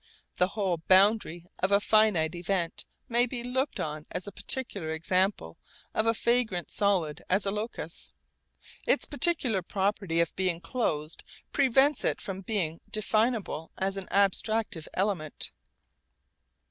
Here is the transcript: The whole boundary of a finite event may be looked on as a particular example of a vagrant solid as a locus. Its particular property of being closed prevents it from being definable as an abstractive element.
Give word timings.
The 0.37 0.47
whole 0.47 0.77
boundary 0.79 1.45
of 1.59 1.71
a 1.71 1.79
finite 1.79 2.33
event 2.33 2.85
may 3.07 3.27
be 3.27 3.43
looked 3.43 3.79
on 3.79 4.07
as 4.11 4.25
a 4.25 4.31
particular 4.31 4.89
example 4.89 5.59
of 5.93 6.07
a 6.07 6.13
vagrant 6.13 6.71
solid 6.71 7.21
as 7.29 7.45
a 7.45 7.51
locus. 7.51 8.11
Its 8.87 9.05
particular 9.05 9.61
property 9.61 10.19
of 10.19 10.35
being 10.35 10.59
closed 10.59 11.23
prevents 11.51 12.03
it 12.03 12.19
from 12.19 12.41
being 12.41 12.81
definable 12.89 13.69
as 13.77 13.95
an 13.95 14.07
abstractive 14.07 14.87
element. 14.95 15.51